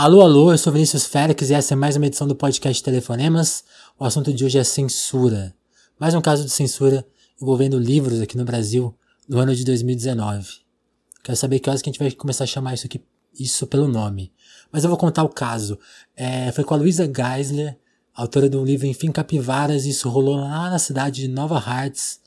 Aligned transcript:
Alô, 0.00 0.22
alô, 0.22 0.52
eu 0.52 0.58
sou 0.58 0.72
Vinícius 0.72 1.06
Félix 1.06 1.50
e 1.50 1.54
essa 1.54 1.74
é 1.74 1.76
mais 1.76 1.96
uma 1.96 2.06
edição 2.06 2.28
do 2.28 2.36
podcast 2.36 2.80
Telefonemas. 2.84 3.64
O 3.98 4.04
assunto 4.04 4.32
de 4.32 4.44
hoje 4.44 4.56
é 4.56 4.62
censura. 4.62 5.52
Mais 5.98 6.14
um 6.14 6.20
caso 6.20 6.44
de 6.44 6.50
censura 6.50 7.04
envolvendo 7.42 7.76
livros 7.76 8.20
aqui 8.20 8.36
no 8.36 8.44
Brasil 8.44 8.96
no 9.28 9.40
ano 9.40 9.52
de 9.56 9.64
2019. 9.64 10.60
Quero 11.24 11.36
saber 11.36 11.58
que 11.58 11.68
horas 11.68 11.82
que 11.82 11.90
a 11.90 11.92
gente 11.92 11.98
vai 11.98 12.12
começar 12.12 12.44
a 12.44 12.46
chamar 12.46 12.74
isso 12.74 12.86
aqui, 12.86 13.02
isso 13.36 13.66
pelo 13.66 13.88
nome. 13.88 14.32
Mas 14.70 14.84
eu 14.84 14.88
vou 14.88 14.96
contar 14.96 15.24
o 15.24 15.28
caso. 15.28 15.76
É, 16.14 16.52
foi 16.52 16.62
com 16.62 16.74
a 16.74 16.76
Luísa 16.76 17.04
Geisler, 17.04 17.76
autora 18.14 18.48
do 18.48 18.64
livro 18.64 18.86
Enfim 18.86 19.10
Capivaras, 19.10 19.84
e 19.84 19.90
isso 19.90 20.08
rolou 20.08 20.36
lá 20.36 20.70
na 20.70 20.78
cidade 20.78 21.22
de 21.22 21.28
Nova 21.28 21.58
Hartz, 21.58 22.20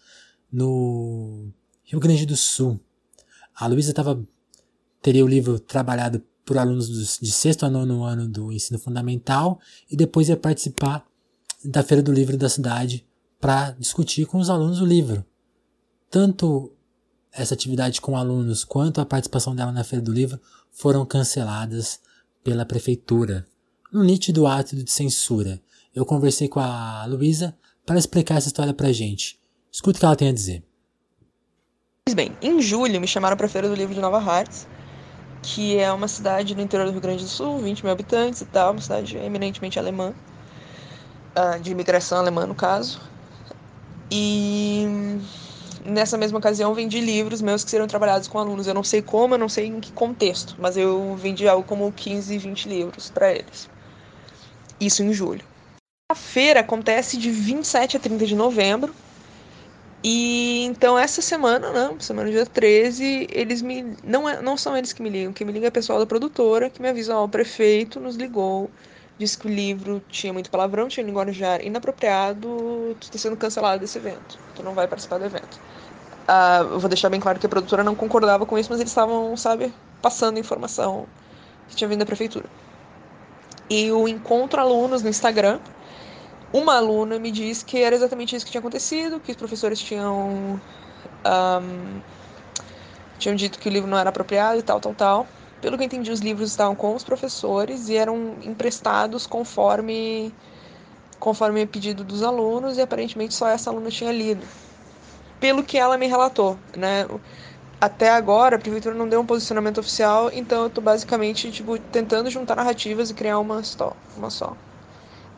no 0.51 1.47
Rio 1.85 2.01
Grande 2.01 2.25
do 2.25 2.35
Sul. 2.35 2.77
A 3.55 3.65
Luísa 3.65 3.93
tava, 3.93 4.21
teria 5.01 5.23
o 5.23 5.27
livro 5.29 5.57
trabalhado 5.57 6.21
por 6.51 6.57
alunos 6.57 7.17
de 7.17 7.31
sexto 7.31 7.65
a 7.65 7.69
nono 7.69 8.03
ano 8.03 8.27
do 8.27 8.51
ensino 8.51 8.77
fundamental 8.77 9.57
e 9.89 9.95
depois 9.95 10.27
ia 10.27 10.35
participar 10.35 11.07
da 11.63 11.81
Feira 11.81 12.03
do 12.03 12.11
Livro 12.11 12.35
da 12.35 12.49
cidade 12.49 13.07
para 13.39 13.71
discutir 13.79 14.25
com 14.25 14.37
os 14.37 14.49
alunos 14.49 14.81
o 14.81 14.85
livro. 14.85 15.23
Tanto 16.09 16.73
essa 17.31 17.53
atividade 17.53 18.01
com 18.01 18.17
alunos 18.17 18.65
quanto 18.65 18.99
a 18.99 19.05
participação 19.05 19.55
dela 19.55 19.71
na 19.71 19.85
Feira 19.85 20.03
do 20.03 20.11
Livro 20.11 20.41
foram 20.69 21.05
canceladas 21.05 22.01
pela 22.43 22.65
prefeitura, 22.65 23.47
no 23.89 24.03
nítido 24.03 24.45
ato 24.45 24.75
de 24.75 24.91
censura. 24.91 25.57
Eu 25.95 26.05
conversei 26.05 26.49
com 26.49 26.59
a 26.59 27.05
Luísa 27.05 27.57
para 27.85 27.97
explicar 27.97 28.39
essa 28.39 28.47
história 28.47 28.73
pra 28.73 28.91
gente. 28.91 29.39
Escuta 29.71 29.95
o 29.95 29.99
que 30.01 30.05
ela 30.05 30.17
tem 30.17 30.27
a 30.27 30.33
dizer. 30.33 30.65
Pois 32.03 32.13
bem, 32.13 32.37
em 32.41 32.61
julho 32.61 32.99
me 32.99 33.07
chamaram 33.07 33.37
para 33.37 33.45
a 33.45 33.49
Feira 33.49 33.69
do 33.69 33.75
Livro 33.75 33.95
de 33.95 34.01
Nova 34.01 34.19
Hartz 34.19 34.67
que 35.41 35.77
é 35.77 35.91
uma 35.91 36.07
cidade 36.07 36.55
no 36.55 36.61
interior 36.61 36.85
do 36.85 36.91
Rio 36.91 37.01
Grande 37.01 37.23
do 37.23 37.29
Sul, 37.29 37.59
20 37.59 37.83
mil 37.83 37.91
habitantes 37.91 38.41
e 38.41 38.45
tal, 38.45 38.71
uma 38.71 38.81
cidade 38.81 39.17
eminentemente 39.17 39.79
alemã, 39.79 40.13
ah, 41.35 41.57
de 41.57 41.71
imigração 41.71 42.19
alemã 42.19 42.45
no 42.45 42.55
caso. 42.55 43.01
E 44.11 44.85
nessa 45.85 46.17
mesma 46.17 46.37
ocasião 46.37 46.73
vendi 46.73 46.99
livros 46.99 47.41
meus 47.41 47.63
que 47.63 47.71
seriam 47.71 47.87
trabalhados 47.87 48.27
com 48.27 48.37
alunos. 48.37 48.67
Eu 48.67 48.73
não 48.73 48.83
sei 48.83 49.01
como, 49.01 49.33
eu 49.33 49.39
não 49.39 49.49
sei 49.49 49.67
em 49.67 49.79
que 49.79 49.91
contexto, 49.91 50.55
mas 50.59 50.77
eu 50.77 51.15
vendi 51.15 51.47
algo 51.47 51.63
como 51.63 51.91
15, 51.91 52.37
20 52.37 52.69
livros 52.69 53.09
para 53.09 53.31
eles. 53.31 53.69
Isso 54.79 55.01
em 55.03 55.13
julho. 55.13 55.43
A 56.11 56.15
feira 56.15 56.59
acontece 56.59 57.17
de 57.17 57.31
27 57.31 57.97
a 57.97 57.99
30 57.99 58.25
de 58.25 58.35
novembro 58.35 58.93
e 60.03 60.63
então 60.65 60.97
essa 60.97 61.21
semana, 61.21 61.71
né, 61.71 61.95
semana 61.99 62.29
dia 62.29 62.45
13, 62.45 63.27
eles 63.31 63.61
me 63.61 63.95
não 64.03 64.27
é, 64.27 64.41
não 64.41 64.57
são 64.57 64.75
eles 64.75 64.93
que 64.93 65.01
me 65.01 65.09
ligam, 65.09 65.33
quem 65.33 65.45
me 65.45 65.53
liga 65.53 65.67
é 65.67 65.71
pessoal 65.71 65.99
da 65.99 66.05
produtora 66.05 66.69
que 66.69 66.81
me 66.81 66.89
avisa, 66.89 67.15
ó, 67.15 67.25
o 67.25 67.29
prefeito 67.29 67.99
nos 67.99 68.15
ligou, 68.15 68.69
disse 69.17 69.37
que 69.37 69.47
o 69.47 69.49
livro 69.49 70.01
tinha 70.09 70.33
muito 70.33 70.49
palavrão, 70.49 70.87
tinha 70.87 71.05
linguajar 71.05 71.63
inapropriado, 71.63 72.95
tu 72.99 73.03
está 73.03 73.17
sendo 73.17 73.37
cancelado 73.37 73.79
desse 73.81 73.97
evento, 73.99 74.39
tu 74.55 74.63
não 74.63 74.73
vai 74.73 74.87
participar 74.87 75.19
do 75.19 75.25
evento. 75.25 75.59
Uh, 76.27 76.73
eu 76.73 76.79
vou 76.79 76.89
deixar 76.89 77.09
bem 77.09 77.19
claro 77.19 77.39
que 77.39 77.45
a 77.45 77.49
produtora 77.49 77.83
não 77.83 77.95
concordava 77.95 78.45
com 78.45 78.57
isso, 78.57 78.69
mas 78.71 78.79
eles 78.79 78.91
estavam, 78.91 79.35
sabe, 79.35 79.73
passando 80.01 80.39
informação 80.39 81.05
que 81.69 81.75
tinha 81.75 81.87
vindo 81.87 81.99
da 81.99 82.05
prefeitura. 82.05 82.45
E 83.69 83.91
o 83.91 84.07
encontro 84.07 84.59
alunos 84.59 85.01
no 85.01 85.09
Instagram, 85.09 85.59
uma 86.53 86.75
aluna 86.75 87.19
me 87.19 87.31
disse 87.31 87.63
que 87.63 87.77
era 87.79 87.95
exatamente 87.95 88.35
isso 88.35 88.45
que 88.45 88.51
tinha 88.51 88.59
acontecido, 88.59 89.19
que 89.19 89.31
os 89.31 89.37
professores 89.37 89.79
tinham 89.79 90.61
um, 91.25 92.01
tinham 93.17 93.35
dito 93.35 93.59
que 93.59 93.69
o 93.69 93.71
livro 93.71 93.89
não 93.89 93.97
era 93.97 94.09
apropriado 94.09 94.59
e 94.59 94.63
tal, 94.63 94.79
tal, 94.79 94.95
tal. 94.95 95.27
Pelo 95.61 95.77
que 95.77 95.83
eu 95.83 95.85
entendi, 95.85 96.11
os 96.11 96.19
livros 96.21 96.49
estavam 96.49 96.75
com 96.75 96.95
os 96.95 97.03
professores 97.03 97.87
e 97.87 97.95
eram 97.95 98.37
emprestados 98.41 99.27
conforme 99.27 100.33
conforme 101.19 101.67
pedido 101.67 102.03
dos 102.03 102.23
alunos 102.23 102.77
e 102.77 102.81
aparentemente 102.81 103.35
só 103.35 103.47
essa 103.47 103.69
aluna 103.69 103.91
tinha 103.91 104.11
lido. 104.11 104.45
Pelo 105.39 105.63
que 105.63 105.77
ela 105.77 105.97
me 105.97 106.07
relatou, 106.07 106.57
né? 106.77 107.05
Até 107.79 108.09
agora 108.11 108.55
a 108.55 108.59
prefeitura 108.59 108.95
não 108.95 109.09
deu 109.09 109.21
um 109.21 109.25
posicionamento 109.25 109.79
oficial, 109.79 110.31
então 110.33 110.63
eu 110.63 110.69
tô 110.69 110.81
basicamente 110.81 111.51
tipo 111.51 111.79
tentando 111.79 112.29
juntar 112.29 112.55
narrativas 112.55 113.09
e 113.09 113.13
criar 113.13 113.39
uma 113.39 113.63
só, 113.63 113.95
uma 114.15 114.29
só. 114.29 114.57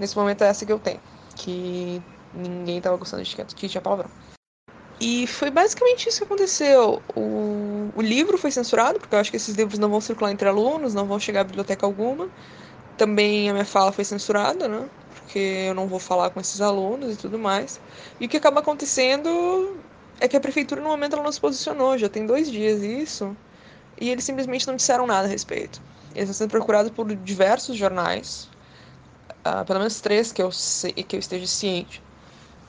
Nesse 0.03 0.17
momento 0.17 0.43
é 0.43 0.47
essa 0.47 0.65
que 0.65 0.73
eu 0.73 0.79
tenho. 0.79 0.99
Que 1.33 2.01
ninguém 2.33 2.81
tava 2.81 2.97
gostando 2.97 3.23
de 3.23 3.33
que 3.33 3.69
tinha 3.69 3.79
palavrão. 3.79 4.09
E 4.99 5.25
foi 5.27 5.49
basicamente 5.49 6.09
isso 6.09 6.17
que 6.17 6.25
aconteceu. 6.25 7.01
O, 7.15 7.89
o 7.95 8.01
livro 8.01 8.37
foi 8.37 8.51
censurado, 8.51 8.99
porque 8.99 9.15
eu 9.15 9.19
acho 9.19 9.31
que 9.31 9.37
esses 9.37 9.55
livros 9.55 9.79
não 9.79 9.89
vão 9.89 10.01
circular 10.01 10.29
entre 10.29 10.45
alunos, 10.45 10.93
não 10.93 11.05
vão 11.05 11.17
chegar 11.17 11.39
a 11.39 11.43
biblioteca 11.45 11.85
alguma. 11.85 12.27
Também 12.97 13.49
a 13.49 13.53
minha 13.53 13.63
fala 13.63 13.93
foi 13.93 14.03
censurada, 14.03 14.67
né? 14.67 14.89
Porque 15.15 15.39
eu 15.69 15.73
não 15.73 15.87
vou 15.87 15.99
falar 15.99 16.31
com 16.31 16.41
esses 16.41 16.59
alunos 16.59 17.13
e 17.13 17.15
tudo 17.15 17.39
mais. 17.39 17.79
E 18.19 18.25
o 18.25 18.29
que 18.29 18.35
acaba 18.35 18.59
acontecendo 18.59 19.77
é 20.19 20.27
que 20.27 20.35
a 20.35 20.41
prefeitura, 20.41 20.81
no 20.81 20.89
momento, 20.89 21.13
ela 21.13 21.23
não 21.23 21.31
se 21.31 21.39
posicionou. 21.39 21.97
Já 21.97 22.09
tem 22.09 22.25
dois 22.25 22.51
dias 22.51 22.81
isso. 22.81 23.37
E 24.01 24.09
eles 24.09 24.25
simplesmente 24.25 24.67
não 24.67 24.75
disseram 24.75 25.07
nada 25.07 25.27
a 25.27 25.31
respeito. 25.31 25.81
Eles 26.13 26.29
estão 26.29 26.33
sendo 26.33 26.51
procurados 26.51 26.91
por 26.91 27.07
diversos 27.15 27.77
jornais, 27.77 28.49
pelo 29.65 29.79
menos 29.79 30.01
três 30.01 30.31
que 30.31 30.41
eu, 30.41 30.51
sei, 30.51 30.93
que 30.93 31.15
eu 31.15 31.19
esteja 31.19 31.47
ciente, 31.47 32.03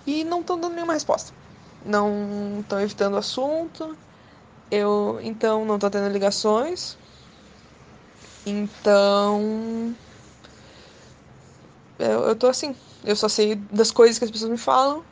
e 0.07 0.25
não 0.25 0.41
estão 0.43 0.61
dando 0.61 0.75
nenhuma 0.75 0.95
resposta. 0.95 1.33
Não 1.85 2.61
estão 2.63 2.81
evitando 2.81 3.15
o 3.15 3.19
assunto, 3.19 3.99
eu 4.71 5.21
então 5.23 5.65
não 5.67 5.77
estou 5.77 5.91
tendo 5.91 6.09
ligações, 6.13 6.99
então 8.47 9.97
eu, 11.99 12.25
eu 12.29 12.37
tô 12.39 12.47
assim, 12.49 12.77
eu 13.03 13.17
só 13.17 13.29
sei 13.29 13.55
das 13.57 13.91
coisas 13.91 14.19
que 14.19 14.25
as 14.25 14.31
pessoas 14.31 14.51
me 14.51 14.59
falam. 14.59 15.07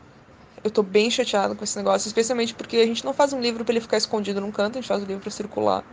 Eu 0.65 0.71
tô 0.72 0.83
bem 0.83 1.11
chateada 1.11 1.56
com 1.56 1.65
esse 1.65 1.77
negócio, 1.78 2.09
especialmente 2.09 2.55
porque 2.55 2.78
a 2.78 2.87
gente 2.87 3.05
não 3.05 3.15
faz 3.15 3.33
um 3.33 3.41
livro 3.41 3.65
para 3.65 3.75
ele 3.75 3.81
ficar 3.83 3.99
escondido 3.99 4.41
num 4.41 4.53
canto, 4.53 4.78
a 4.78 4.81
gente 4.83 4.89
faz 4.89 5.03
o 5.03 5.05
um 5.05 5.09
livro 5.09 5.22
para 5.22 5.31
circular. 5.33 5.87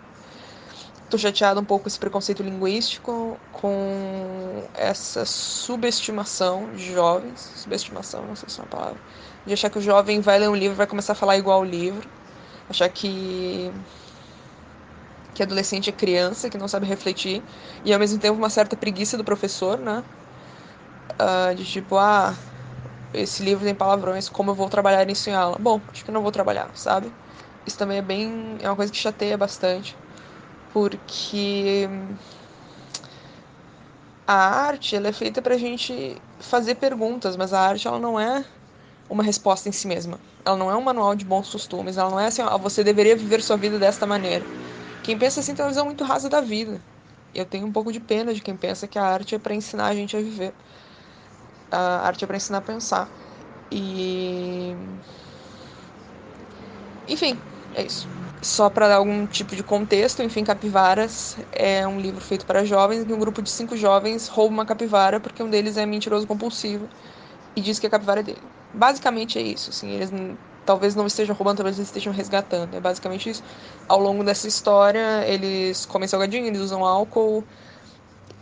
Tô 1.09 1.18
chateada 1.18 1.59
um 1.59 1.66
pouco 1.66 1.84
com 1.84 1.90
esse 1.90 1.97
preconceito 1.97 2.44
linguístico, 2.44 3.40
com 3.52 4.70
essa 4.75 5.25
subestimação 5.25 6.72
de 6.72 6.94
jovens, 6.94 7.40
subestimação, 7.56 8.28
não 8.28 8.36
sei 8.36 8.47
se 8.47 8.59
é 8.59 8.64
uma 8.64 8.70
palavra, 8.70 9.02
de 9.44 9.52
achar 9.53 9.72
que 9.72 9.80
o 9.80 9.81
jovem 9.81 10.22
vai 10.22 10.38
ler 10.38 10.50
um 10.50 10.56
livro 10.56 10.75
e 10.75 10.78
vai 10.78 10.86
começar 10.88 11.14
a 11.14 11.16
falar 11.16 11.36
igual 11.38 11.62
o 11.62 11.66
livro, 11.66 12.08
achar 12.70 12.90
que 12.90 13.72
que 15.34 15.42
adolescente 15.44 15.90
é 15.90 15.94
criança, 15.94 16.50
que 16.50 16.58
não 16.58 16.68
sabe 16.68 16.86
refletir, 16.86 17.44
e 17.84 17.94
ao 17.94 18.00
mesmo 18.00 18.20
tempo 18.20 18.38
uma 18.38 18.50
certa 18.50 18.76
preguiça 18.76 19.18
do 19.18 19.24
professor, 19.24 19.80
né? 19.80 20.03
Uh, 21.22 21.53
de 21.56 21.66
tipo, 21.66 21.97
ah, 21.97 22.36
esse 23.14 23.44
livro 23.44 23.66
tem 23.66 23.76
palavrões, 23.76 24.30
como 24.30 24.52
eu 24.52 24.56
vou 24.56 24.70
trabalhar 24.70 25.09
isso 25.09 25.30
em 25.30 25.34
aula? 25.34 25.58
Bom, 25.59 25.81
acho 25.91 26.06
que 26.06 26.12
não 26.12 26.22
vou 26.22 26.31
trabalhar, 26.31 26.72
sabe? 26.76 27.14
Isso 27.66 27.78
também 27.78 27.97
é 28.00 28.02
bem. 28.02 28.58
é 28.62 28.70
uma 28.70 28.76
coisa 28.76 28.91
que 28.91 28.97
chateia 28.97 29.38
bastante 29.38 29.97
porque 30.74 31.88
a 34.28 34.34
arte 34.34 34.96
ela 34.96 35.07
é 35.09 35.13
feita 35.13 35.41
para 35.41 35.56
a 35.56 35.57
gente 35.57 36.22
fazer 36.40 36.75
perguntas, 36.75 37.35
mas 37.35 37.52
a 37.53 37.59
arte 37.62 37.88
ela 37.88 38.00
não 38.00 38.19
é 38.19 38.46
uma 39.09 39.24
resposta 39.24 39.69
em 39.69 39.72
si 39.72 39.88
mesma. 39.88 40.19
Ela 40.46 40.58
não 40.58 40.72
é 40.72 40.78
um 40.78 40.81
manual 40.81 41.16
de 41.16 41.25
bons 41.25 41.52
costumes. 41.52 41.97
Ela 41.97 42.09
não 42.12 42.19
é 42.19 42.28
assim, 42.28 42.41
ó, 42.44 42.58
você 42.58 42.84
deveria 42.84 43.16
viver 43.16 43.41
sua 43.44 43.58
vida 43.58 43.79
desta 43.79 44.08
maneira. 44.08 44.47
Quem 45.03 45.18
pensa 45.18 45.40
assim 45.41 45.56
tem 45.56 45.63
uma 45.66 45.69
visão 45.72 45.85
muito 45.85 46.03
rasa 46.03 46.29
da 46.29 46.41
vida. 46.41 46.81
Eu 47.34 47.46
tenho 47.46 47.68
um 47.68 47.72
pouco 47.74 47.91
de 47.94 48.00
pena 48.00 48.34
de 48.34 48.41
quem 48.41 48.58
pensa 48.58 48.88
que 48.88 49.00
a 49.00 49.06
arte 49.06 49.35
é 49.35 49.40
para 49.40 49.56
ensinar 49.56 49.88
a 49.88 49.96
gente 49.96 50.18
a 50.18 50.22
viver. 50.22 50.56
A 51.72 52.08
arte 52.08 52.24
é 52.24 52.28
para 52.28 52.38
ensinar 52.38 52.59
a 52.59 52.62
pensar. 52.62 53.12
E 53.72 54.75
enfim, 57.08 57.41
é 57.74 57.84
isso. 57.85 58.09
Só 58.41 58.69
para 58.69 58.88
dar 58.88 58.95
algum 58.97 59.27
tipo 59.27 59.53
de 59.55 59.63
contexto, 59.63 60.23
enfim, 60.23 60.45
Capivaras 60.45 61.35
é 61.51 61.85
um 61.85 62.00
livro 62.00 62.23
feito 62.23 62.45
para 62.45 62.63
jovens 62.63 63.03
que 63.03 63.13
um 63.13 63.19
grupo 63.19 63.41
de 63.41 63.50
cinco 63.50 63.75
jovens 63.75 64.27
rouba 64.27 64.53
uma 64.53 64.66
capivara 64.66 65.19
porque 65.19 65.43
um 65.43 65.49
deles 65.49 65.75
é 65.75 65.85
mentiroso 65.85 66.25
compulsivo 66.25 66.87
e 67.55 67.61
diz 67.61 67.79
que 67.79 67.87
a 67.87 67.90
capivara 67.90 68.22
é 68.22 68.23
dele. 68.23 68.52
Basicamente 68.73 69.40
é 69.40 69.41
isso, 69.41 69.72
assim, 69.72 69.91
eles 69.91 70.11
talvez 70.66 70.96
não 70.96 71.08
estejam 71.08 71.35
roubando, 71.35 71.58
talvez 71.58 71.78
eles 71.78 71.90
estejam 71.90 72.14
resgatando. 72.14 72.75
É 72.75 72.81
basicamente 72.81 73.29
isso. 73.29 73.43
Ao 73.87 73.99
longo 73.99 74.23
dessa 74.23 74.47
história, 74.47 75.28
eles 75.28 75.85
comem 75.85 76.08
salgadinho, 76.08 76.46
eles 76.47 76.61
usam 76.61 76.85
álcool, 76.85 77.47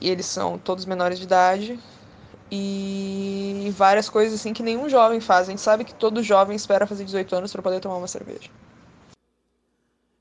e 0.02 0.10
eles 0.10 0.26
são 0.28 0.58
todos 0.60 0.86
menores 0.86 1.18
de 1.20 1.26
idade. 1.26 1.84
E 2.52 3.70
várias 3.76 4.10
coisas 4.10 4.40
assim 4.40 4.54
que 4.54 4.64
nenhum 4.64 4.90
jovem 4.90 5.20
faz. 5.22 5.48
A 5.50 5.52
gente 5.52 5.62
sabe 5.62 5.86
que 5.86 5.94
todo 5.96 6.24
jovem 6.24 6.56
espera 6.56 6.88
fazer 6.88 7.06
18 7.06 7.36
anos 7.36 7.52
para 7.52 7.62
poder 7.64 7.80
tomar 7.82 7.98
uma 7.98 8.08
cerveja. 8.08 8.50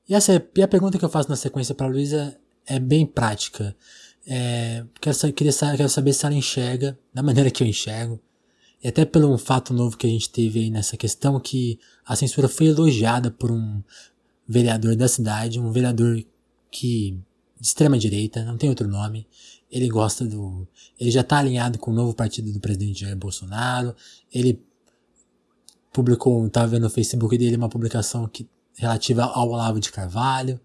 E, 0.07 0.13
essa, 0.13 0.43
e 0.55 0.61
a 0.61 0.67
pergunta 0.67 0.97
que 0.97 1.05
eu 1.05 1.09
faço 1.09 1.29
na 1.29 1.35
sequência 1.35 1.75
para 1.75 1.87
Luísa 1.87 2.37
é 2.65 2.79
bem 2.79 3.05
prática. 3.05 3.75
É, 4.25 4.83
quero, 4.99 5.33
queria, 5.33 5.53
quero 5.53 5.89
saber 5.89 6.13
se 6.13 6.25
ela 6.25 6.35
enxerga 6.35 6.97
da 7.13 7.23
maneira 7.23 7.51
que 7.51 7.63
eu 7.63 7.67
enxergo. 7.67 8.19
E 8.83 8.87
até 8.87 9.05
pelo 9.05 9.33
um 9.33 9.37
fato 9.37 9.73
novo 9.73 9.97
que 9.97 10.05
a 10.05 10.09
gente 10.09 10.29
teve 10.29 10.59
aí 10.59 10.69
nessa 10.69 10.95
questão, 10.95 11.39
que 11.39 11.79
a 12.05 12.15
censura 12.15 12.47
foi 12.47 12.67
elogiada 12.67 13.31
por 13.31 13.51
um 13.51 13.81
vereador 14.47 14.95
da 14.95 15.07
cidade, 15.07 15.59
um 15.59 15.71
vereador 15.71 16.23
que 16.71 17.19
de 17.59 17.67
extrema 17.67 17.97
direita, 17.97 18.45
não 18.45 18.55
tem 18.55 18.69
outro 18.69 18.87
nome, 18.87 19.27
ele 19.69 19.89
gosta 19.89 20.25
do. 20.25 20.67
Ele 20.99 21.11
já 21.11 21.21
está 21.21 21.39
alinhado 21.39 21.77
com 21.79 21.91
o 21.91 21.93
novo 21.93 22.13
partido 22.13 22.51
do 22.51 22.59
presidente 22.59 23.01
Jair 23.01 23.17
Bolsonaro. 23.17 23.95
Ele 24.31 24.61
publicou, 25.91 26.45
estava 26.45 26.67
vendo 26.67 26.83
no 26.83 26.89
Facebook 26.89 27.37
dele 27.37 27.57
uma 27.57 27.67
publicação 27.67 28.27
que, 28.27 28.47
relativa 28.77 29.23
ao 29.23 29.49
Olavo 29.49 29.79
de 29.79 29.91
Carvalho. 29.91 30.59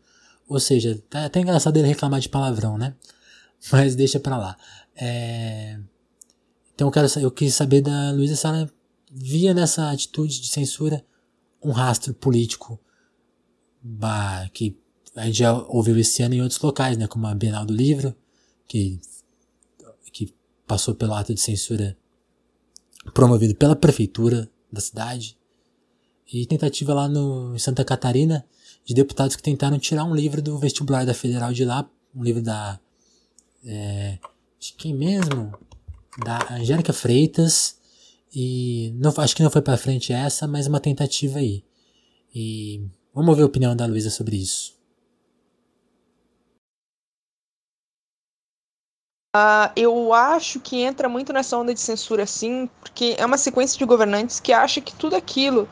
Ou 0.49 0.61
seja, 0.61 1.03
tá 1.09 1.25
até 1.25 1.41
engraçado 1.41 1.77
ele 1.77 1.89
reclamar 1.89 2.21
de 2.21 2.29
palavrão, 2.29 2.79
né? 2.79 2.95
Mas 3.71 3.97
deixa 3.97 4.21
pra 4.21 4.37
lá. 4.37 4.57
É... 4.95 5.79
Então 6.75 6.89
eu, 6.89 6.93
quero, 6.93 7.09
eu 7.21 7.31
quis 7.31 7.55
saber 7.55 7.81
da 7.81 8.13
Luísa 8.13 8.37
se 8.37 8.47
ela 8.47 8.71
via 9.11 9.53
nessa 9.55 9.91
atitude 9.91 10.41
de 10.41 10.49
censura 10.49 11.05
um 11.63 11.71
rastro 11.71 12.13
político 12.15 12.81
bah, 13.83 14.49
que 14.53 14.77
a 15.15 15.27
gente 15.27 15.39
já 15.39 15.53
ouviu 15.53 15.97
esse 15.99 16.23
ano 16.23 16.35
em 16.35 16.43
outros 16.43 16.61
locais, 16.61 16.97
né? 16.97 17.07
Como 17.07 17.27
a 17.27 17.35
Bienal 17.35 17.65
do 17.65 17.75
Livro, 17.75 18.15
que, 18.67 19.01
que 20.13 20.35
passou 20.67 20.95
pelo 20.95 21.15
ato 21.15 21.35
de 21.35 21.41
censura 21.41 21.97
promovido 23.15 23.55
pela 23.55 23.77
prefeitura 23.77 24.51
da 24.71 24.81
cidade. 24.81 25.37
E 26.31 26.47
tentativa 26.47 26.93
lá 26.93 27.09
no, 27.09 27.55
em 27.55 27.59
Santa 27.59 27.85
Catarina 27.85 28.45
de 28.85 28.95
deputados 28.95 29.37
que 29.37 29.43
tentaram 29.43 29.79
tirar 29.79 30.05
um 30.05 30.15
livro 30.15 30.43
do 30.43 30.59
vestibular 30.59 31.07
da 31.07 31.15
Federal 31.15 31.53
de 31.53 31.65
lá, 31.65 31.89
um 32.15 32.23
livro 32.23 32.43
da. 32.43 32.79
É, 33.65 34.19
de 34.59 34.73
quem 34.75 34.95
mesmo? 34.95 35.53
Da 36.25 36.55
Angélica 36.55 36.93
Freitas. 36.93 37.77
E 38.35 38.93
não, 38.97 39.13
acho 39.19 39.37
que 39.37 39.43
não 39.43 39.51
foi 39.51 39.63
para 39.63 39.77
frente 39.77 40.13
essa, 40.13 40.47
mas 40.47 40.67
uma 40.67 40.81
tentativa 40.81 41.39
aí. 41.39 41.65
E 42.35 42.85
vamos 43.15 43.37
ver 43.37 43.43
a 43.43 43.47
opinião 43.47 43.77
da 43.77 43.87
Luísa 43.87 44.11
sobre 44.11 44.37
isso. 44.37 44.75
Uh, 49.35 49.73
eu 49.75 50.13
acho 50.13 50.61
que 50.61 50.83
entra 50.83 51.09
muito 51.09 51.33
nessa 51.33 51.57
onda 51.57 51.73
de 51.73 51.81
censura, 51.81 52.27
sim, 52.27 52.69
porque 52.81 53.15
é 53.19 53.25
uma 53.25 53.39
sequência 53.39 53.79
de 53.79 53.85
governantes 53.87 54.39
que 54.39 54.53
acha 54.53 54.79
que 54.79 54.95
tudo 54.95 55.17
aquilo 55.17 55.67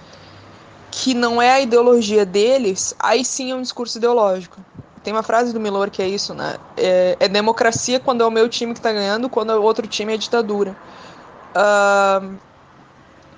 que 0.90 1.14
não 1.14 1.40
é 1.40 1.52
a 1.52 1.60
ideologia 1.60 2.26
deles, 2.26 2.94
aí 2.98 3.24
sim 3.24 3.52
é 3.52 3.54
um 3.54 3.62
discurso 3.62 3.98
ideológico. 3.98 4.58
Tem 5.02 5.12
uma 5.12 5.22
frase 5.22 5.52
do 5.52 5.60
Milor 5.60 5.88
que 5.88 6.02
é 6.02 6.08
isso, 6.08 6.34
né? 6.34 6.56
É, 6.76 7.16
é 7.20 7.28
democracia 7.28 7.98
quando 8.00 8.22
é 8.22 8.26
o 8.26 8.30
meu 8.30 8.48
time 8.48 8.72
que 8.72 8.80
está 8.80 8.92
ganhando, 8.92 9.30
quando 9.30 9.52
é 9.52 9.56
o 9.56 9.62
outro 9.62 9.86
time 9.86 10.14
é 10.14 10.16
ditadura. 10.16 10.76
Uh, 11.54 12.36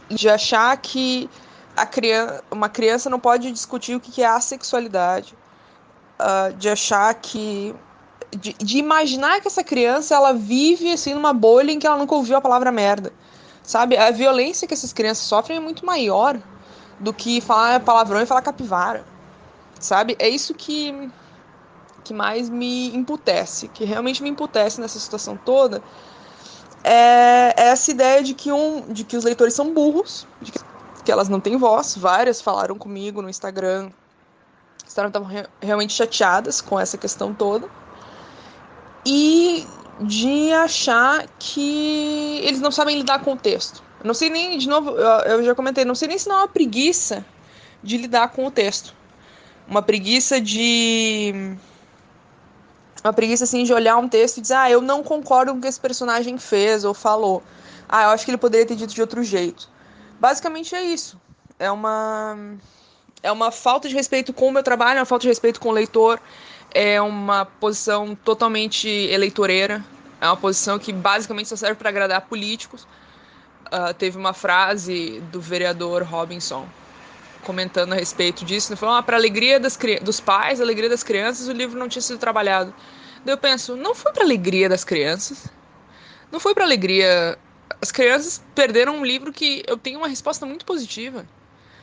de 0.09 0.29
achar 0.29 0.77
que 0.77 1.31
a 1.77 1.87
criança, 1.87 2.43
uma 2.51 2.69
criança 2.69 3.09
não 3.09 3.21
pode 3.21 3.51
discutir 3.53 3.95
o 3.95 4.01
que 4.01 4.23
é 4.23 4.27
a 4.27 4.41
sexualidade. 4.41 5.35
Uh, 6.19 6.53
de 6.55 6.69
achar 6.69 7.15
que 7.15 7.75
de, 8.37 8.55
de, 8.55 8.79
imaginar 8.79 9.41
que 9.41 9.49
essa 9.49 9.63
criança 9.63 10.15
ela 10.15 10.33
vive 10.33 10.93
assim 10.93 11.15
numa 11.15 11.33
bolha 11.33 11.71
em 11.71 11.79
que 11.79 11.87
ela 11.87 11.97
nunca 11.97 12.15
ouviu 12.15 12.37
a 12.37 12.41
palavra 12.41 12.73
merda. 12.73 13.13
Sabe? 13.63 13.97
A 13.97 14.11
violência 14.11 14.67
que 14.67 14.75
essas 14.75 14.93
crianças 14.93 15.25
sofrem 15.25 15.59
é 15.59 15.61
muito 15.61 15.87
maior 15.87 16.41
do 17.03 17.13
que 17.13 17.41
falar 17.41 17.81
palavrão 17.81 18.23
e 18.23 18.27
falar 18.27 18.41
capivara. 18.41 19.05
Sabe? 19.79 20.17
É 20.19 20.29
isso 20.29 20.55
que 20.55 21.11
que 22.05 22.13
mais 22.13 22.49
me 22.49 22.95
imputece, 22.95 23.69
que 23.69 23.85
realmente 23.85 24.23
me 24.23 24.29
imputece 24.29 24.81
nessa 24.81 24.99
situação 24.99 25.37
toda. 25.37 25.81
É, 26.83 27.55
é 27.57 27.69
essa 27.69 27.93
ideia 27.93 28.23
de 28.23 28.35
que, 28.35 28.51
um, 28.51 28.93
de 28.93 29.05
que 29.05 29.17
os 29.17 29.23
leitores 29.23 29.55
são 29.55 29.73
burros, 29.73 30.27
de 30.41 30.51
que, 30.51 30.59
que 31.05 31.13
elas 31.13 31.29
não 31.29 31.41
têm 31.41 31.57
voz. 31.57 31.97
Várias 31.97 32.41
falaram 32.41 32.77
comigo 32.77 33.23
no 33.23 33.31
Instagram, 33.31 33.91
estavam 34.85 35.29
realmente 35.61 35.93
chateadas 35.93 36.61
com 36.61 36.79
essa 36.79 36.99
questão 36.99 37.33
toda 37.33 37.69
e 39.07 39.67
de 40.01 40.53
achar 40.53 41.27
que 41.39 42.41
eles 42.43 42.61
não 42.61 42.71
sabem 42.71 42.99
lidar 42.99 43.21
com 43.21 43.33
o 43.33 43.37
texto. 43.37 43.83
Não 44.05 44.15
sei 44.15 44.31
nem, 44.31 44.59
de 44.59 44.69
novo, 44.69 44.91
eu 44.91 45.45
já 45.45 45.55
comentei, 45.55 45.85
não 45.85 45.95
sei 45.95 46.09
nem 46.09 46.19
se 46.19 46.29
não 46.29 46.37
é 46.37 46.39
uma 46.41 46.49
preguiça 46.49 47.25
de 47.83 47.97
lidar 47.97 48.29
com 48.29 48.47
o 48.47 48.51
texto. 48.51 48.95
Uma 49.67 49.83
preguiça 49.83 50.41
de. 50.41 51.57
Uma 53.03 53.13
preguiça 53.13 53.45
assim 53.45 53.65
de 53.65 53.73
olhar 53.73 53.97
um 53.97 54.09
texto 54.09 54.39
e 54.39 54.41
dizer, 54.41 54.55
ah, 54.55 54.71
eu 54.71 54.81
não 54.81 55.03
concordo 55.03 55.53
com 55.53 55.59
o 55.59 55.61
que 55.61 55.69
esse 55.69 55.81
personagem 55.81 56.39
fez 56.39 56.85
ou 56.85 56.95
falou. 56.95 57.43
Ah, 57.89 58.05
eu 58.05 58.09
acho 58.11 58.25
que 58.25 58.31
ele 58.31 58.39
poderia 58.39 58.67
ter 58.67 58.77
dito 58.77 58.95
de 58.95 59.01
outro 59.01 59.23
jeito. 59.23 59.69
Basicamente 60.21 60.75
é 60.75 60.83
isso. 60.83 61.21
É 61.59 61.71
uma. 61.71 62.37
É 63.23 63.31
uma 63.31 63.53
falta 63.53 63.89
de 63.89 63.95
respeito 63.95 64.33
com 64.33 64.49
o 64.49 64.53
meu 64.53 64.65
trabalho, 64.65 64.99
é 64.99 65.01
uma 65.01 65.07
falta 65.07 65.23
de 65.23 65.29
respeito 65.29 65.61
com 65.61 65.69
o 65.69 65.73
leitor, 65.73 66.21
é 66.75 67.01
uma 67.01 67.45
posição 67.45 68.17
totalmente 68.17 68.89
eleitoreira, 68.89 69.85
é 70.21 70.27
uma 70.27 70.37
posição 70.37 70.77
que 70.77 70.93
basicamente 70.93 71.49
só 71.49 71.55
serve 71.55 71.77
para 71.77 71.89
agradar 71.89 72.23
políticos. 72.23 72.87
Uh, 73.73 73.95
teve 73.95 74.19
uma 74.19 74.35
frase 74.35 75.21
do 75.33 75.41
vereador 75.41 76.03
Robinson 76.03 76.69
comentando 77.43 77.95
a 77.95 77.97
respeito 77.97 78.45
disso, 78.45 78.71
ele 78.71 78.77
falou, 78.79 78.97
ah, 78.97 79.03
para 79.03 79.17
alegria 79.17 79.59
das, 79.59 79.79
dos 80.03 80.21
pais, 80.21 80.61
alegria 80.61 80.89
das 80.89 81.03
crianças, 81.03 81.49
o 81.49 81.53
livro 81.53 81.79
não 81.79 81.89
tinha 81.89 82.03
sido 82.03 82.19
trabalhado. 82.19 82.73
Daí 83.25 83.33
eu 83.33 83.39
penso, 83.39 83.77
não 83.77 83.95
foi 83.95 84.13
para 84.13 84.23
alegria 84.23 84.69
das 84.69 84.85
crianças, 84.85 85.51
não 86.31 86.39
foi 86.39 86.55
para 86.55 86.65
alegria. 86.65 87.39
As 87.81 87.91
crianças 87.91 88.43
perderam 88.55 88.99
um 88.99 89.05
livro 89.05 89.33
que 89.33 89.63
eu 89.67 89.77
tenho 89.77 89.99
uma 89.99 90.09
resposta 90.09 90.47
muito 90.47 90.65
positiva 90.65 91.27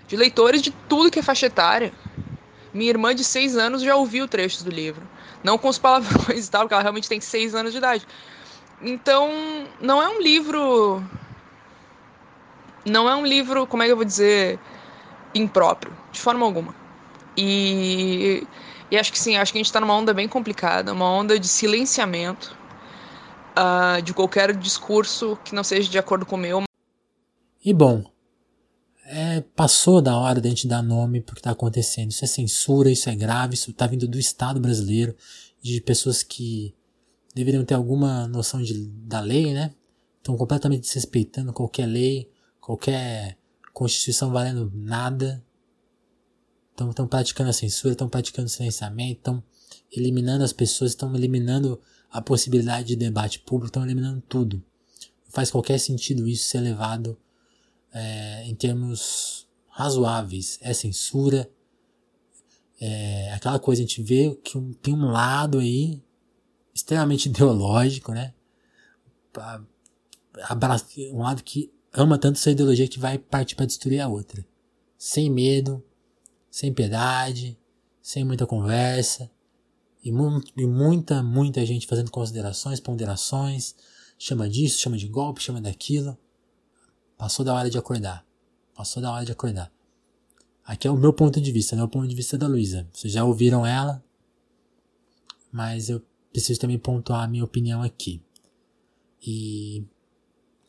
de 0.07 0.17
leitores 0.17 0.61
de 0.61 0.71
tudo 0.71 1.11
que 1.11 1.19
é 1.19 1.21
faixa 1.21 1.45
etária. 1.45 1.93
Minha 2.73 2.89
irmã 2.89 3.13
de 3.13 3.23
6 3.23 3.57
anos 3.57 3.81
já 3.81 3.95
ouviu 3.95 4.27
trechos 4.27 4.63
do 4.63 4.71
livro. 4.71 5.09
Não 5.43 5.57
com 5.57 5.69
os 5.69 5.77
palavrões 5.77 6.47
e 6.47 6.51
tal, 6.51 6.61
porque 6.61 6.73
ela 6.73 6.83
realmente 6.83 7.09
tem 7.09 7.21
6 7.21 7.53
anos 7.55 7.71
de 7.71 7.77
idade. 7.77 8.07
Então, 8.81 9.29
não 9.79 10.01
é 10.01 10.09
um 10.09 10.21
livro. 10.21 11.03
Não 12.85 13.09
é 13.09 13.15
um 13.15 13.25
livro, 13.25 13.67
como 13.67 13.83
é 13.83 13.85
que 13.85 13.91
eu 13.91 13.95
vou 13.95 14.05
dizer? 14.05 14.59
Impróprio, 15.33 15.95
de 16.11 16.19
forma 16.19 16.45
alguma. 16.45 16.75
E, 17.37 18.45
e 18.89 18.97
acho 18.97 19.11
que 19.11 19.19
sim, 19.19 19.37
acho 19.37 19.51
que 19.51 19.57
a 19.57 19.61
gente 19.61 19.67
está 19.67 19.79
numa 19.79 19.93
onda 19.95 20.13
bem 20.13 20.27
complicada 20.27 20.91
uma 20.91 21.09
onda 21.09 21.39
de 21.39 21.47
silenciamento 21.47 22.57
uh, 23.57 24.01
de 24.01 24.13
qualquer 24.13 24.55
discurso 24.55 25.37
que 25.43 25.53
não 25.53 25.63
seja 25.63 25.89
de 25.89 25.97
acordo 25.97 26.25
com 26.25 26.35
o 26.35 26.39
meu. 26.39 26.63
E 27.63 27.73
bom, 27.73 28.03
é, 29.05 29.41
passou 29.55 30.01
da 30.01 30.15
hora 30.17 30.39
de 30.39 30.47
a 30.47 30.49
gente 30.49 30.67
dar 30.67 30.81
nome 30.81 31.21
pro 31.21 31.35
que 31.35 31.41
está 31.41 31.51
acontecendo. 31.51 32.11
Isso 32.11 32.23
é 32.23 32.27
censura, 32.27 32.91
isso 32.91 33.09
é 33.09 33.15
grave, 33.15 33.55
isso 33.55 33.71
está 33.71 33.87
vindo 33.87 34.07
do 34.07 34.19
Estado 34.19 34.59
brasileiro, 34.59 35.15
de 35.61 35.81
pessoas 35.81 36.23
que 36.23 36.73
deveriam 37.33 37.65
ter 37.65 37.73
alguma 37.73 38.27
noção 38.27 38.61
de, 38.61 38.73
da 38.85 39.19
lei, 39.19 39.53
né? 39.53 39.71
Estão 40.17 40.37
completamente 40.37 40.81
desrespeitando 40.81 41.53
qualquer 41.53 41.85
lei, 41.85 42.29
qualquer 42.69 43.35
constituição 43.73 44.31
valendo 44.31 44.71
nada. 44.75 45.43
Estão 46.77 47.07
praticando 47.07 47.49
a 47.49 47.53
censura, 47.53 47.93
estão 47.93 48.07
praticando 48.07 48.45
o 48.45 48.49
silenciamento, 48.49 49.17
estão 49.17 49.43
eliminando 49.91 50.43
as 50.43 50.53
pessoas, 50.53 50.91
estão 50.91 51.13
eliminando 51.15 51.81
a 52.11 52.21
possibilidade 52.21 52.89
de 52.89 52.95
debate 52.95 53.39
público, 53.39 53.67
estão 53.69 53.83
eliminando 53.83 54.21
tudo. 54.21 54.63
Não 55.25 55.31
faz 55.31 55.49
qualquer 55.49 55.79
sentido 55.79 56.27
isso 56.27 56.47
ser 56.47 56.59
levado 56.59 57.17
é, 57.91 58.45
em 58.45 58.53
termos 58.53 59.47
razoáveis. 59.67 60.59
É 60.61 60.71
censura. 60.71 61.49
É 62.79 63.33
aquela 63.33 63.59
coisa, 63.59 63.81
a 63.81 63.85
gente 63.85 64.03
vê 64.03 64.35
que 64.43 64.57
tem 64.81 64.93
um 64.93 65.09
lado 65.09 65.57
aí 65.57 66.01
extremamente 66.73 67.27
ideológico, 67.29 68.11
né? 68.11 68.33
Um 71.11 71.23
lado 71.23 71.43
que 71.43 71.73
ama 71.93 72.17
tanto 72.17 72.37
essa 72.37 72.51
ideologia 72.51 72.87
que 72.87 72.99
vai 72.99 73.17
partir 73.17 73.55
para 73.55 73.65
destruir 73.65 73.99
a 73.99 74.07
outra. 74.07 74.45
Sem 74.97 75.29
medo, 75.29 75.83
sem 76.49 76.73
piedade, 76.73 77.57
sem 78.01 78.23
muita 78.23 78.45
conversa. 78.45 79.29
E, 80.03 80.11
mu 80.11 80.41
e 80.55 80.65
muita, 80.65 81.21
muita 81.21 81.65
gente 81.65 81.87
fazendo 81.87 82.11
considerações, 82.11 82.79
ponderações. 82.79 83.75
Chama 84.17 84.49
disso, 84.49 84.79
chama 84.79 84.97
de 84.97 85.07
golpe, 85.07 85.41
chama 85.41 85.61
daquilo. 85.61 86.17
Passou 87.17 87.43
da 87.43 87.53
hora 87.53 87.69
de 87.69 87.77
acordar. 87.77 88.25
Passou 88.73 89.01
da 89.01 89.11
hora 89.11 89.25
de 89.25 89.31
acordar. 89.31 89.71
Aqui 90.63 90.87
é 90.87 90.91
o 90.91 90.95
meu 90.95 91.11
ponto 91.11 91.41
de 91.41 91.51
vista, 91.51 91.75
não 91.75 91.83
é 91.83 91.85
o 91.85 91.89
ponto 91.89 92.07
de 92.07 92.15
vista 92.15 92.37
da 92.37 92.47
Luísa. 92.47 92.87
Vocês 92.93 93.11
já 93.11 93.23
ouviram 93.23 93.65
ela, 93.65 94.03
mas 95.51 95.89
eu 95.89 96.01
preciso 96.31 96.59
também 96.59 96.77
pontuar 96.77 97.23
a 97.23 97.27
minha 97.27 97.43
opinião 97.43 97.81
aqui. 97.81 98.21
E 99.25 99.83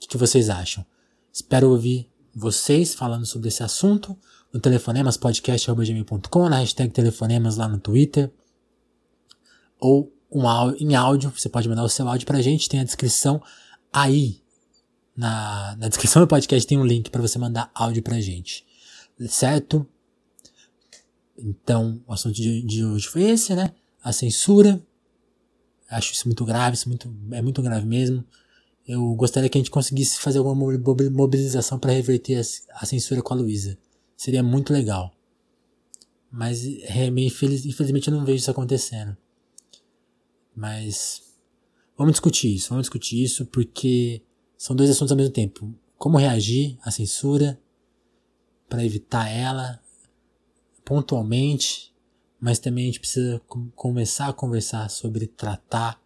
o 0.03 0.09
que 0.09 0.17
vocês 0.17 0.49
acham? 0.49 0.85
Espero 1.33 1.71
ouvir 1.71 2.11
vocês 2.35 2.95
falando 2.95 3.27
sobre 3.27 3.49
esse 3.49 3.63
assunto 3.63 4.17
no 4.53 4.61
telefonemaspodcast.gmail.com, 4.61 6.49
na 6.49 6.59
hashtag 6.59 6.93
telefonemas 6.93 7.57
lá 7.57 7.69
no 7.69 7.79
Twitter, 7.79 8.33
ou 9.79 10.13
um 10.31 10.49
áudio, 10.49 10.87
em 10.87 10.95
áudio, 10.95 11.31
você 11.31 11.49
pode 11.49 11.69
mandar 11.69 11.85
o 11.85 11.89
seu 11.89 12.09
áudio 12.09 12.27
pra 12.27 12.43
gente, 12.43 12.69
tem 12.69 12.81
a 12.81 12.85
descrição 12.85 13.43
aí 13.93 14.41
na, 15.21 15.77
na 15.77 15.89
descrição 15.89 16.23
do 16.23 16.29
podcast 16.29 16.67
tem 16.67 16.79
um 16.79 16.85
link 16.85 17.11
para 17.11 17.21
você 17.21 17.39
mandar 17.39 17.71
áudio 17.75 18.03
pra 18.03 18.19
gente. 18.21 18.65
Certo? 19.29 19.87
Então, 21.37 22.03
o 22.07 22.13
assunto 22.13 22.35
de, 22.35 22.63
de 22.63 22.85
hoje 22.85 23.07
foi 23.07 23.25
esse, 23.25 23.55
né? 23.55 23.75
A 24.03 24.13
censura. 24.13 24.83
Acho 25.91 26.15
isso 26.15 26.27
muito 26.27 26.43
grave, 26.45 26.75
isso 26.75 26.89
muito, 26.89 27.15
é 27.33 27.43
muito 27.43 27.61
grave 27.61 27.85
mesmo. 27.85 28.25
Eu 28.87 29.15
gostaria 29.15 29.49
que 29.49 29.59
a 29.59 29.61
gente 29.61 29.71
conseguisse 29.71 30.19
fazer 30.19 30.39
alguma 30.39 30.55
mobilização 31.11 31.79
para 31.79 31.93
reverter 31.93 32.41
a, 32.73 32.87
censura 32.87 33.23
com 33.23 33.35
a 33.35 33.37
Luísa. 33.37 33.79
Seria 34.17 34.43
muito 34.43 34.73
legal. 34.73 35.13
Mas 36.31 36.65
é, 36.65 37.07
infeliz, 37.07 37.65
infelizmente 37.65 38.09
eu 38.09 38.15
não 38.15 38.25
vejo 38.25 38.39
isso 38.39 38.51
acontecendo. 38.51 39.17
Mas 40.55 41.23
vamos 41.97 42.13
discutir 42.13 42.55
isso, 42.55 42.71
vamos 42.71 42.85
discutir 42.85 43.23
isso 43.23 43.47
porque 43.47 44.23
são 44.57 44.75
dois 44.75 44.91
assuntos 44.91 45.13
ao 45.13 45.17
mesmo 45.17 45.33
tempo. 45.33 45.73
Como 45.97 46.19
reagir 46.19 46.79
à 46.83 46.91
censura 46.91 47.61
para 48.69 48.85
evitar 48.85 49.29
ela 49.29 49.81
pontualmente, 50.85 51.95
mas 52.41 52.59
também 52.59 52.85
a 52.85 52.87
gente 52.87 53.01
precisa 53.01 53.41
começar 53.75 54.29
a 54.29 54.33
conversar 54.33 54.89
sobre 54.89 55.27
tratar 55.27 56.01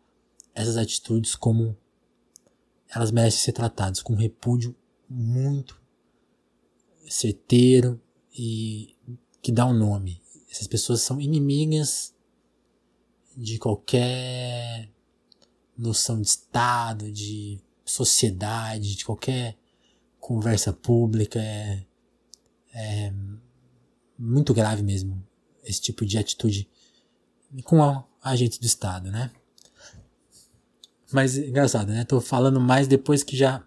essas 0.54 0.76
atitudes 0.76 1.35
como 1.35 1.76
elas 2.95 3.11
merecem 3.11 3.41
ser 3.41 3.53
tratadas, 3.53 4.01
com 4.01 4.13
um 4.13 4.17
repúdio 4.17 4.75
muito 5.09 5.81
certeiro 7.09 8.01
e 8.33 8.97
que 9.43 9.53
dá 9.53 9.67
um 9.67 9.75
nome. 9.75 10.23
Essas 10.51 10.67
pessoas 10.67 11.01
são 11.01 11.21
inimigas 11.21 12.15
de 13.37 13.59
qualquer 13.59 14.89
noção 15.77 16.21
de 16.21 16.29
Estado, 16.29 17.11
de 17.11 17.61
sociedade, 17.85 18.95
de 18.95 19.05
qualquer 19.05 19.59
conversa 20.21 20.73
pública. 20.73 21.41
É, 21.41 21.85
é 22.73 23.13
muito 24.19 24.55
grave 24.55 24.83
mesmo 24.83 25.23
esse 25.65 25.81
tipo 25.81 26.07
de 26.07 26.17
atitude 26.17 26.69
com 27.65 27.83
a 27.83 28.07
agente 28.23 28.61
do 28.61 28.67
Estado, 28.67 29.11
né? 29.11 29.33
Mas 31.13 31.37
engraçado, 31.37 31.93
né? 31.93 32.05
Tô 32.05 32.21
falando 32.21 32.61
mais 32.61 32.89
depois 32.89 33.23
que 33.23 33.37
já 33.37 33.63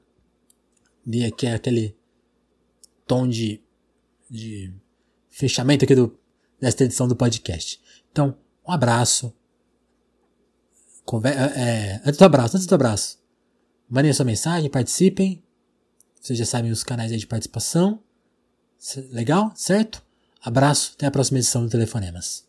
dei 1.06 1.25
aqui 1.25 1.48
aquele 1.48 1.96
tom 3.06 3.27
de, 3.27 3.62
de 4.29 4.74
fechamento 5.29 5.86
aqui 5.86 5.96
do, 5.96 6.17
desta 6.60 6.84
edição 6.84 7.08
do 7.08 7.15
podcast. 7.15 7.79
Então, 8.12 8.38
um 8.67 8.72
abraço. 8.72 9.34
Conver 11.06 11.34
é, 11.34 11.41
é, 11.56 12.01
antes 12.06 12.17
do 12.17 12.25
abraço, 12.25 12.58
antes 12.58 12.67
do 12.67 12.75
abraço. 12.75 13.20
Mandem 13.89 14.12
sua 14.12 14.25
mensagem, 14.25 14.70
participem. 14.70 15.41
Vocês 16.20 16.38
já 16.38 16.46
sabem 16.46 16.72
os 16.72 16.84
canais 16.84 17.12
aí 17.12 17.17
de 17.17 17.27
participação. 17.27 18.03
Legal? 19.12 19.53
Certo? 19.56 20.03
Abraço, 20.41 20.94
até 20.96 21.06
a 21.06 21.12
próxima 21.12 21.39
edição 21.39 21.63
do 21.63 21.70
Telefonemas. 21.70 22.46